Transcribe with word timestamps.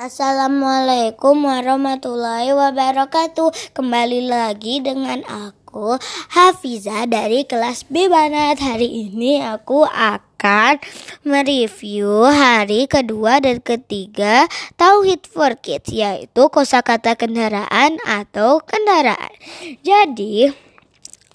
Assalamualaikum 0.00 1.44
warahmatullahi 1.44 2.56
wabarakatuh. 2.56 3.76
Kembali 3.76 4.32
lagi 4.32 4.80
dengan 4.80 5.20
aku 5.28 6.00
Hafiza 6.32 7.04
dari 7.04 7.44
kelas 7.44 7.84
B 7.84 8.08
Banat. 8.08 8.64
Hari 8.64 8.88
ini 9.12 9.44
aku 9.44 9.84
akan 9.84 10.80
mereview 11.20 12.24
hari 12.32 12.88
kedua 12.88 13.44
dan 13.44 13.60
ketiga 13.60 14.48
Tauhid 14.80 15.28
for 15.28 15.52
Kids 15.60 15.92
yaitu 15.92 16.48
kosakata 16.48 17.12
kendaraan 17.12 18.00
atau 18.08 18.64
kendaraan. 18.64 19.36
Jadi 19.84 20.48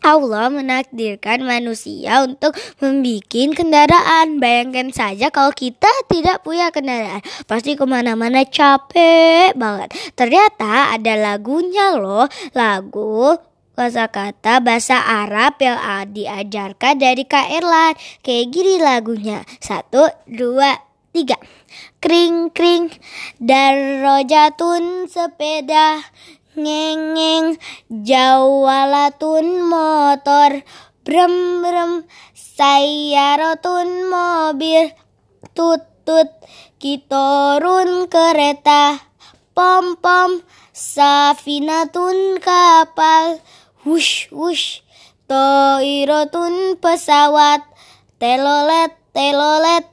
Allah 0.05 0.53
menakdirkan 0.53 1.41
manusia 1.41 2.21
untuk 2.21 2.53
membuat 2.77 3.57
kendaraan. 3.57 4.37
Bayangkan 4.37 4.93
saja 4.93 5.33
kalau 5.33 5.49
kita 5.49 5.89
tidak 6.05 6.45
punya 6.45 6.69
kendaraan, 6.69 7.25
pasti 7.49 7.73
ke 7.73 7.85
mana-mana 7.89 8.45
capek 8.45 9.57
banget. 9.57 9.89
Ternyata 10.13 10.93
ada 10.93 11.13
lagunya 11.17 11.97
loh, 11.97 12.29
lagu 12.53 13.33
kata 13.75 14.63
bahasa 14.63 15.03
Arab 15.03 15.59
yang 15.59 16.07
diajarkan 16.13 16.95
dari 16.95 17.27
Kak 17.27 17.51
Erlan. 17.51 17.93
Kayak 18.23 18.45
gini 18.55 18.79
lagunya. 18.79 19.43
Satu, 19.59 20.07
dua, 20.29 20.79
tiga. 21.11 21.35
Kring 21.99 22.55
kring 22.55 22.87
darojatun 23.41 25.11
sepeda 25.11 26.07
ngeng 26.55 27.59
jawalatun 27.91 29.47
motor. 29.67 30.63
Brem 31.05 31.61
brem 31.61 31.91
sayaratun 32.33 34.09
mobil. 34.09 34.89
Tut 35.53 35.85
tut 36.07 36.31
kitorun 36.81 38.09
kereta. 38.09 38.99
Pom 39.53 39.99
pom 40.01 40.41
safinatun 40.73 42.41
kapal. 42.41 43.39
Wush 43.85 44.33
wush 44.33 44.81
toirotun 45.29 46.81
pesawat. 46.81 47.61
Telolet 48.17 48.95
telolet 49.13 49.85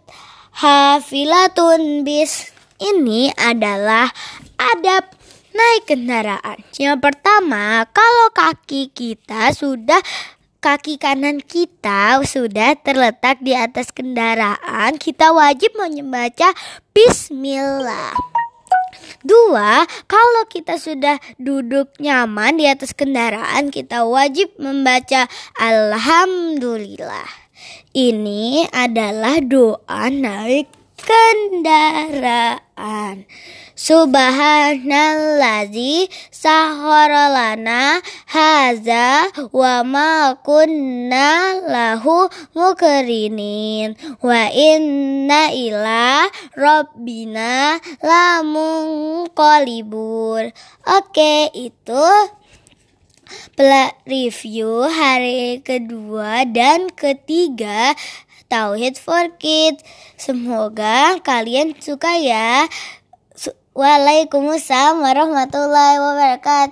hafilatun 0.57 2.07
bis. 2.07 2.51
Ini 2.83 3.31
adalah 3.39 4.11
adab 4.59 5.22
naik 5.53 5.89
kendaraan. 5.89 6.59
Yang 6.77 6.99
pertama, 7.01 7.85
kalau 7.93 8.29
kaki 8.33 8.93
kita 8.93 9.53
sudah 9.53 10.01
kaki 10.63 10.95
kanan 10.97 11.43
kita 11.43 12.23
sudah 12.23 12.79
terletak 12.79 13.43
di 13.43 13.53
atas 13.53 13.91
kendaraan, 13.91 14.95
kita 14.97 15.35
wajib 15.35 15.75
membaca 15.75 16.55
bismillah. 16.95 18.15
Dua, 19.23 19.87
kalau 20.11 20.43
kita 20.51 20.79
sudah 20.79 21.19
duduk 21.39 21.95
nyaman 22.03 22.59
di 22.59 22.67
atas 22.67 22.95
kendaraan, 22.95 23.71
kita 23.71 24.03
wajib 24.07 24.51
membaca 24.59 25.31
alhamdulillah. 25.59 27.31
Ini 27.95 28.67
adalah 28.75 29.39
doa 29.39 30.11
naik 30.11 30.82
kendaraan. 31.07 32.63
Subhanallazi 33.83 36.07
sahorolana 36.31 37.99
haza 38.31 39.27
wa 39.51 39.83
ma 39.83 40.39
kunna 40.39 41.59
lahu 41.67 42.31
mukrinin 42.55 43.99
wa 44.23 44.47
inna 44.53 45.51
ila 45.51 46.31
rabbina 46.55 47.81
lamun 47.99 49.27
kolibur. 49.35 50.55
Oke, 50.87 51.51
itu 51.57 52.07
review 54.05 54.87
hari 54.89 55.63
kedua 55.65 56.45
dan 56.49 56.93
ketiga 56.93 57.97
Tauhid 58.53 59.01
for 59.01 59.33
Kids. 59.41 59.81
Semoga 60.21 61.17
kalian 61.25 61.73
suka 61.81 62.21
ya. 62.21 62.69
Waalaikumsalam 63.73 65.01
warahmatullahi 65.01 65.97
wabarakatuh. 65.97 66.53